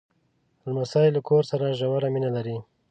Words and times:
لمسی 0.65 1.07
له 1.15 1.21
کور 1.27 1.43
سره 1.51 1.75
ژوره 1.79 2.07
مینه 2.13 2.29
لري. 2.35 2.57